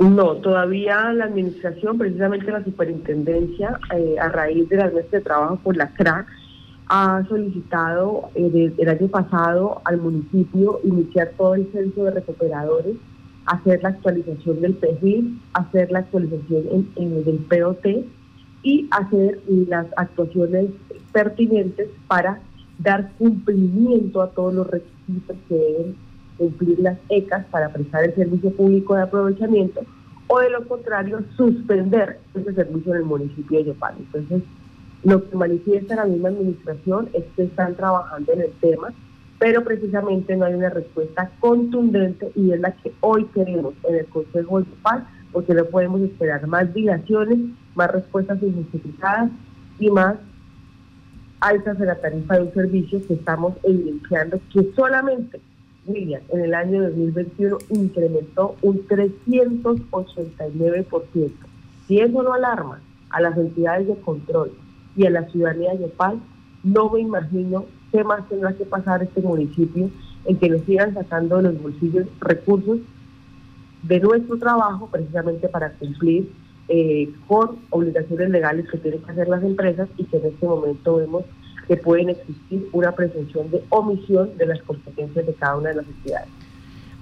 No, 0.00 0.32
todavía 0.32 1.12
la 1.12 1.26
Administración, 1.26 1.96
precisamente 1.96 2.50
la 2.50 2.64
Superintendencia, 2.64 3.78
eh, 3.96 4.16
a 4.20 4.28
raíz 4.28 4.68
de 4.68 4.78
las 4.78 4.92
meses 4.92 5.12
de 5.12 5.20
trabajo 5.20 5.60
por 5.62 5.76
la 5.76 5.90
CRA, 5.90 6.26
ha 6.88 7.24
solicitado 7.28 8.30
eh, 8.34 8.74
el 8.76 8.88
año 8.88 9.08
pasado 9.08 9.80
al 9.84 9.98
municipio 9.98 10.80
iniciar 10.84 11.32
todo 11.36 11.54
el 11.54 11.70
censo 11.72 12.04
de 12.04 12.10
recuperadores, 12.12 12.96
hacer 13.46 13.82
la 13.82 13.90
actualización 13.90 14.60
del 14.60 14.74
PGIL, 14.74 15.40
hacer 15.54 15.90
la 15.90 16.00
actualización 16.00 16.88
en, 16.96 17.24
del 17.24 17.38
POT 17.38 17.86
y 18.62 18.88
hacer 18.90 19.40
las 19.48 19.86
actuaciones 19.96 20.70
pertinentes 21.12 21.88
para 22.06 22.40
dar 22.78 23.12
cumplimiento 23.18 24.22
a 24.22 24.30
todos 24.30 24.54
los 24.54 24.66
requisitos 24.66 25.36
que 25.48 25.54
deben 25.54 25.96
cumplir 26.36 26.78
las 26.80 26.98
ECAS 27.08 27.44
para 27.46 27.68
prestar 27.68 28.04
el 28.04 28.14
servicio 28.14 28.50
público 28.50 28.94
de 28.94 29.02
aprovechamiento 29.02 29.82
o 30.26 30.40
de 30.40 30.50
lo 30.50 30.66
contrario 30.66 31.22
suspender 31.36 32.18
ese 32.34 32.52
servicio 32.54 32.92
en 32.92 32.98
el 32.98 33.04
municipio 33.04 33.58
de 33.58 33.66
Yopal. 33.66 33.94
Entonces, 33.98 34.42
lo 35.04 35.28
que 35.28 35.36
manifiesta 35.36 35.96
la 35.96 36.06
misma 36.06 36.30
administración 36.30 37.10
es 37.12 37.24
que 37.36 37.42
están 37.44 37.76
trabajando 37.76 38.32
en 38.32 38.40
el 38.40 38.52
tema, 38.52 38.94
pero 39.38 39.62
precisamente 39.62 40.34
no 40.36 40.46
hay 40.46 40.54
una 40.54 40.70
respuesta 40.70 41.30
contundente 41.40 42.32
y 42.34 42.52
es 42.52 42.60
la 42.60 42.72
que 42.72 42.94
hoy 43.00 43.26
queremos 43.26 43.74
en 43.84 43.96
el 43.96 44.06
Consejo 44.06 44.52
Municipal, 44.52 45.06
porque 45.32 45.52
no 45.52 45.66
podemos 45.66 46.00
esperar 46.00 46.46
más 46.46 46.72
dilaciones, 46.72 47.38
más 47.74 47.90
respuestas 47.90 48.42
injustificadas 48.42 49.30
y 49.78 49.90
más 49.90 50.16
altas 51.40 51.78
en 51.78 51.86
la 51.86 52.00
tarifa 52.00 52.36
de 52.36 52.42
un 52.42 52.54
servicio 52.54 53.06
que 53.06 53.12
estamos 53.14 53.54
evidenciando 53.64 54.40
que 54.52 54.70
solamente, 54.74 55.40
William, 55.86 56.22
en 56.30 56.40
el 56.40 56.54
año 56.54 56.82
2021 56.84 57.58
incrementó 57.70 58.56
un 58.62 58.86
389%. 58.88 61.32
Si 61.86 62.00
eso 62.00 62.22
no 62.22 62.32
alarma 62.32 62.80
a 63.10 63.20
las 63.20 63.36
entidades 63.36 63.88
de 63.88 63.96
control, 63.96 64.52
y 64.96 65.06
a 65.06 65.10
la 65.10 65.28
ciudadanía 65.28 65.72
de 65.72 65.80
Yopal, 65.80 66.20
no 66.62 66.90
me 66.90 67.00
imagino 67.00 67.66
qué 67.92 68.02
más 68.04 68.28
tendrá 68.28 68.52
que 68.52 68.64
pasar 68.64 69.02
este 69.02 69.20
municipio 69.20 69.90
en 70.24 70.36
que 70.36 70.48
nos 70.48 70.62
sigan 70.62 70.94
sacando 70.94 71.36
de 71.36 71.44
los 71.44 71.62
bolsillos 71.62 72.06
recursos 72.20 72.78
de 73.82 74.00
nuestro 74.00 74.38
trabajo 74.38 74.88
precisamente 74.90 75.48
para 75.48 75.70
cumplir 75.72 76.30
eh, 76.68 77.10
con 77.26 77.58
obligaciones 77.70 78.30
legales 78.30 78.66
que 78.70 78.78
tienen 78.78 79.00
que 79.02 79.12
hacer 79.12 79.28
las 79.28 79.42
empresas 79.42 79.88
y 79.98 80.04
que 80.04 80.16
en 80.16 80.26
este 80.26 80.46
momento 80.46 80.96
vemos 80.96 81.24
que 81.68 81.76
pueden 81.76 82.10
existir 82.10 82.68
una 82.72 82.92
presunción 82.92 83.50
de 83.50 83.62
omisión 83.68 84.36
de 84.38 84.46
las 84.46 84.62
competencias 84.62 85.26
de 85.26 85.34
cada 85.34 85.56
una 85.56 85.70
de 85.70 85.76
las 85.76 85.86
entidades. 85.86 86.28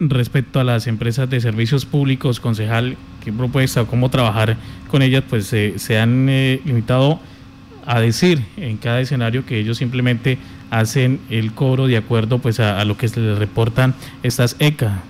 Respecto 0.01 0.59
a 0.59 0.65
las 0.65 0.87
empresas 0.89 1.31
de 1.31 1.41
servicios 1.41 1.85
públicos, 1.85 2.41
concejal, 2.41 2.97
¿qué 3.23 3.33
propuesta 3.33 3.83
o 3.83 3.87
cómo 3.87 4.09
trabajar 4.09 4.57
con 4.91 5.03
ellas? 5.03 5.23
Pues 5.29 5.53
eh, 5.53 5.75
se 5.77 5.99
han 5.99 6.29
eh, 6.29 6.61
limitado 6.65 7.21
a 7.87 8.01
decir 8.01 8.41
en 8.57 8.77
cada 8.77 9.01
escenario 9.01 9.45
que 9.45 9.59
ellos 9.59 9.79
simplemente 9.79 10.39
hacen 10.71 11.21
el 11.31 11.55
cobro 11.55 11.87
de 11.87 11.97
acuerdo 11.97 12.39
pues 12.39 12.61
a, 12.61 12.85
lo 12.85 12.97
que 12.97 13.09
se 13.09 13.21
les 13.21 13.39
reportan 13.39 13.95
estas 14.23 14.57
ECA. 14.59 15.03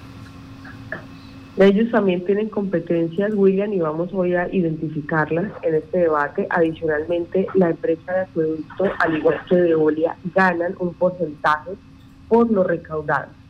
Ellos 1.59 1.91
también 1.91 2.25
tienen 2.25 2.49
competencias, 2.49 3.33
William, 3.35 3.73
y 3.75 3.79
vamos 3.79 4.09
hoy 4.15 4.35
a 4.35 4.49
identificarlas 4.53 5.53
en 5.63 5.75
este 5.75 5.99
debate. 5.99 6.47
Adicionalmente, 6.49 7.47
la 7.55 7.71
empresa 7.71 8.11
de 8.11 8.21
acueducto, 8.23 8.85
al 8.99 9.17
igual 9.19 9.39
que 9.49 9.57
de 9.57 9.75
Olia, 9.75 10.17
ganan 10.35 10.75
un 10.79 10.95
porcentaje 10.95 11.73
por 12.29 12.51
lo 12.51 12.65
recaudado 12.65 13.42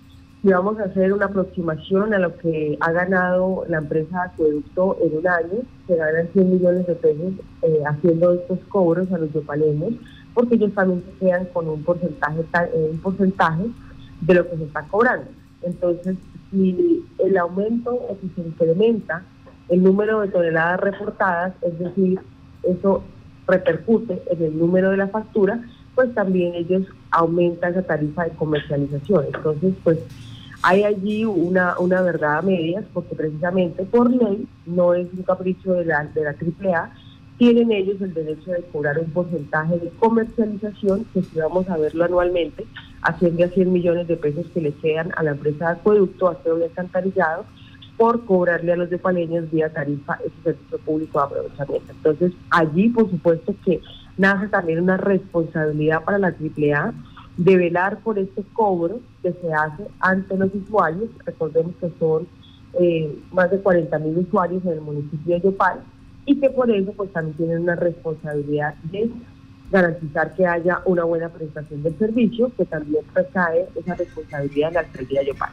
y 0.44 0.48
vamos 0.50 0.78
a 0.80 0.84
hacer 0.84 1.12
una 1.12 1.26
aproximación 1.26 2.12
a 2.14 2.18
lo 2.18 2.36
que 2.36 2.76
ha 2.80 2.90
ganado 2.90 3.64
la 3.68 3.78
empresa 3.78 4.24
Acueducto 4.24 4.98
en 5.00 5.18
un 5.18 5.28
año, 5.28 5.62
se 5.86 5.94
ganan 5.94 6.28
100 6.32 6.52
millones 6.52 6.86
de 6.86 6.94
pesos 6.96 7.32
eh, 7.62 7.82
haciendo 7.86 8.32
estos 8.32 8.58
cobros 8.68 9.10
a 9.12 9.18
los 9.18 9.32
yopaleños, 9.32 9.92
porque 10.34 10.56
ellos 10.56 10.72
también 10.74 11.04
se 11.04 11.24
quedan 11.24 11.44
con 11.46 11.68
un 11.68 11.84
porcentaje, 11.84 12.40
eh, 12.74 12.88
un 12.90 12.98
porcentaje 12.98 13.66
de 14.20 14.34
lo 14.34 14.50
que 14.50 14.56
se 14.56 14.64
está 14.64 14.82
cobrando. 14.88 15.26
Entonces, 15.62 16.16
si 16.50 17.04
el 17.18 17.36
aumento 17.36 17.94
o 17.94 18.16
si 18.20 18.28
se 18.30 18.40
incrementa 18.40 19.22
el 19.68 19.80
número 19.80 20.22
de 20.22 20.28
toneladas 20.28 20.80
reportadas, 20.80 21.54
es 21.62 21.78
decir, 21.78 22.20
eso 22.64 23.04
repercute 23.46 24.20
en 24.28 24.42
el 24.42 24.58
número 24.58 24.90
de 24.90 24.96
la 24.96 25.06
factura, 25.06 25.62
pues 25.94 26.12
también 26.14 26.54
ellos 26.54 26.86
aumentan 27.12 27.72
esa 27.72 27.82
tarifa 27.82 28.24
de 28.24 28.30
comercialización. 28.30 29.26
Entonces, 29.32 29.74
pues 29.84 29.98
hay 30.62 30.84
allí 30.84 31.24
una, 31.24 31.78
una 31.78 32.02
verdad 32.02 32.38
a 32.38 32.42
medias, 32.42 32.84
porque 32.94 33.14
precisamente 33.14 33.82
por 33.84 34.10
ley, 34.10 34.46
no 34.66 34.94
es 34.94 35.08
un 35.12 35.22
capricho 35.22 35.74
de 35.74 35.84
la, 35.84 36.04
de 36.04 36.22
la 36.22 36.30
AAA, 36.30 36.92
tienen 37.38 37.72
ellos 37.72 38.00
el 38.00 38.14
derecho 38.14 38.52
de 38.52 38.62
cobrar 38.72 38.98
un 39.00 39.10
porcentaje 39.10 39.78
de 39.78 39.90
comercialización, 39.98 41.04
que 41.12 41.22
si 41.22 41.38
vamos 41.38 41.68
a 41.68 41.76
verlo 41.76 42.04
anualmente, 42.04 42.64
asciende 43.02 43.44
a 43.44 43.48
100 43.48 43.72
millones 43.72 44.06
de 44.06 44.16
pesos 44.16 44.46
que 44.54 44.60
le 44.60 44.72
quedan 44.74 45.10
a 45.16 45.24
la 45.24 45.32
empresa 45.32 45.66
de 45.66 45.72
acueducto, 45.72 46.28
a 46.28 46.38
el 46.44 46.62
Alcantarillado, 46.62 47.44
por 47.96 48.24
cobrarle 48.24 48.72
a 48.72 48.76
los 48.76 48.90
de 48.90 48.98
Paleños 48.98 49.50
vía 49.50 49.72
tarifa 49.72 50.18
ese 50.24 50.34
servicio 50.44 50.78
público 50.78 51.18
de 51.18 51.24
aprovechamiento. 51.24 51.92
Entonces, 51.92 52.32
allí, 52.50 52.88
por 52.88 53.10
supuesto 53.10 53.54
que 53.64 53.80
nace 54.16 54.48
también 54.48 54.80
una 54.80 54.96
responsabilidad 54.96 56.04
para 56.04 56.18
la 56.18 56.28
AAA 56.28 56.94
de 57.36 57.56
velar 57.56 57.98
por 58.00 58.18
este 58.18 58.42
cobro 58.52 59.00
que 59.22 59.32
se 59.32 59.52
hace 59.52 59.86
ante 60.00 60.36
los 60.36 60.54
usuarios. 60.54 61.08
Recordemos 61.24 61.74
que 61.80 61.90
son 61.98 62.26
eh, 62.80 63.18
más 63.32 63.50
de 63.50 63.58
40 63.58 63.98
mil 63.98 64.18
usuarios 64.18 64.64
en 64.64 64.72
el 64.72 64.80
municipio 64.80 65.34
de 65.34 65.40
Yopal 65.40 65.80
y 66.26 66.38
que 66.38 66.50
por 66.50 66.70
eso 66.70 66.92
pues 66.92 67.12
también 67.12 67.36
tienen 67.36 67.58
una 67.60 67.74
responsabilidad 67.76 68.74
de 68.84 69.10
garantizar 69.70 70.34
que 70.34 70.46
haya 70.46 70.80
una 70.84 71.04
buena 71.04 71.30
prestación 71.30 71.82
del 71.82 71.96
servicio, 71.98 72.52
que 72.56 72.64
también 72.66 73.02
recae 73.14 73.66
esa 73.74 73.94
responsabilidad 73.94 74.68
en 74.68 74.74
la 74.74 74.80
alcaldía 74.80 75.20
de 75.20 75.26
Yopal. 75.28 75.50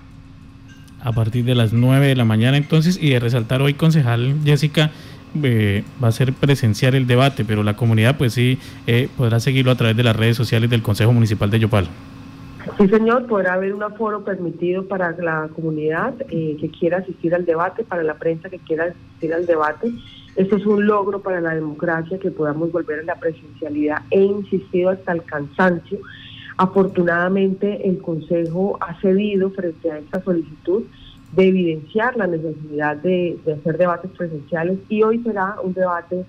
A 1.01 1.13
partir 1.13 1.45
de 1.45 1.55
las 1.55 1.71
9 1.71 2.07
de 2.07 2.15
la 2.15 2.25
mañana 2.25 2.57
entonces, 2.57 2.99
y 3.01 3.11
de 3.11 3.19
resaltar 3.19 3.61
hoy, 3.61 3.73
concejal 3.73 4.35
Jessica, 4.43 4.91
eh, 5.43 5.83
va 6.03 6.09
a 6.09 6.11
ser 6.11 6.33
presenciar 6.33 6.95
el 6.95 7.07
debate, 7.07 7.45
pero 7.45 7.63
la 7.63 7.75
comunidad 7.75 8.17
pues 8.17 8.33
sí 8.33 8.57
eh, 8.87 9.09
podrá 9.17 9.39
seguirlo 9.39 9.71
a 9.71 9.75
través 9.75 9.95
de 9.95 10.03
las 10.03 10.15
redes 10.15 10.37
sociales 10.37 10.69
del 10.69 10.81
Consejo 10.81 11.13
Municipal 11.13 11.49
de 11.49 11.59
Yopal. 11.59 11.87
Sí, 12.77 12.87
señor, 12.87 13.25
podrá 13.25 13.53
haber 13.53 13.73
un 13.73 13.83
aforo 13.83 14.23
permitido 14.23 14.85
para 14.85 15.11
la 15.11 15.49
comunidad 15.55 16.13
eh, 16.29 16.57
que 16.59 16.69
quiera 16.69 16.97
asistir 16.97 17.33
al 17.33 17.45
debate, 17.45 17.83
para 17.83 18.03
la 18.03 18.15
prensa 18.15 18.49
que 18.49 18.59
quiera 18.59 18.85
asistir 18.85 19.33
al 19.33 19.45
debate. 19.45 19.91
Esto 20.35 20.57
es 20.57 20.65
un 20.65 20.85
logro 20.85 21.21
para 21.21 21.41
la 21.41 21.55
democracia 21.55 22.19
que 22.19 22.31
podamos 22.31 22.71
volver 22.71 22.99
a 22.99 23.03
la 23.03 23.15
presencialidad. 23.15 24.03
He 24.11 24.23
insistido 24.23 24.89
hasta 24.89 25.13
el 25.13 25.23
cansancio. 25.23 25.99
Afortunadamente, 26.57 27.87
el 27.87 27.99
Consejo 28.01 28.77
ha 28.81 28.99
cedido 29.01 29.49
frente 29.51 29.91
a 29.91 29.97
esta 29.97 30.21
solicitud 30.21 30.83
de 31.31 31.47
evidenciar 31.47 32.17
la 32.17 32.27
necesidad 32.27 32.97
de, 32.97 33.37
hacer 33.59 33.77
debates 33.77 34.11
presenciales 34.11 34.79
y 34.89 35.03
hoy 35.03 35.21
será 35.23 35.55
un 35.63 35.73
debate 35.73 36.25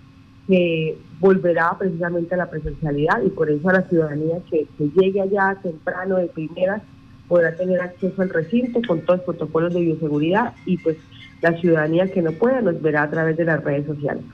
que 0.47 0.99
volverá 1.21 1.77
precisamente 1.79 2.35
a 2.35 2.39
la 2.39 2.51
presencialidad 2.51 3.23
y 3.25 3.31
por 3.31 3.51
eso 3.51 3.69
a 3.69 3.75
la 3.75 3.83
ciudadanía 3.83 4.39
que, 4.51 4.67
que 4.77 4.91
llegue 5.01 5.21
allá 5.21 5.57
temprano 5.63 6.17
de 6.17 6.27
primeras 6.27 6.83
podrá 7.29 7.55
tener 7.55 7.81
acceso 7.81 8.21
al 8.21 8.29
recinto 8.29 8.81
con 8.87 9.01
todos 9.03 9.21
los 9.21 9.37
protocolos 9.37 9.73
de 9.73 9.81
bioseguridad 9.81 10.53
y 10.67 10.77
pues 10.79 10.97
la 11.41 11.59
ciudadanía 11.61 12.09
que 12.09 12.23
no 12.23 12.33
pueda 12.33 12.61
nos 12.61 12.83
verá 12.83 13.05
a 13.05 13.11
través 13.11 13.37
de 13.37 13.45
las 13.45 13.63
redes 13.63 13.87
sociales. 13.87 14.25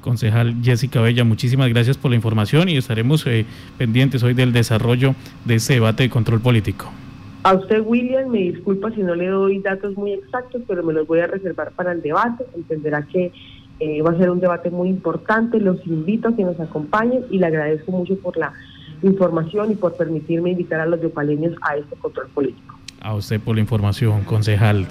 Concejal 0.00 0.56
Jessica 0.62 1.00
Bella, 1.02 1.24
muchísimas 1.24 1.68
gracias 1.68 1.98
por 1.98 2.10
la 2.10 2.16
información 2.16 2.68
y 2.68 2.76
estaremos 2.76 3.26
eh, 3.26 3.44
pendientes 3.76 4.22
hoy 4.22 4.32
del 4.34 4.52
desarrollo 4.52 5.14
de 5.44 5.56
ese 5.56 5.74
debate 5.74 6.04
de 6.04 6.10
control 6.10 6.40
político. 6.40 6.90
A 7.42 7.54
usted, 7.54 7.82
William, 7.84 8.28
me 8.28 8.40
disculpa 8.40 8.90
si 8.90 9.02
no 9.02 9.14
le 9.14 9.28
doy 9.28 9.60
datos 9.60 9.96
muy 9.96 10.12
exactos, 10.12 10.62
pero 10.68 10.82
me 10.82 10.92
los 10.92 11.06
voy 11.06 11.20
a 11.20 11.26
reservar 11.26 11.72
para 11.72 11.92
el 11.92 12.02
debate. 12.02 12.44
Entenderá 12.54 13.02
que 13.02 13.32
eh, 13.80 14.02
va 14.02 14.10
a 14.10 14.18
ser 14.18 14.28
un 14.28 14.40
debate 14.40 14.70
muy 14.70 14.90
importante. 14.90 15.58
Los 15.58 15.84
invito 15.86 16.28
a 16.28 16.36
que 16.36 16.44
nos 16.44 16.60
acompañen 16.60 17.24
y 17.30 17.38
le 17.38 17.46
agradezco 17.46 17.92
mucho 17.92 18.16
por 18.18 18.36
la 18.36 18.52
información 19.02 19.72
y 19.72 19.74
por 19.74 19.96
permitirme 19.96 20.50
invitar 20.50 20.80
a 20.80 20.86
los 20.86 21.00
yopaleños 21.00 21.54
a 21.62 21.76
este 21.76 21.96
control 21.96 22.28
político. 22.28 22.76
A 23.00 23.14
usted 23.14 23.40
por 23.40 23.54
la 23.54 23.62
información, 23.62 24.24
concejal. 24.24 24.86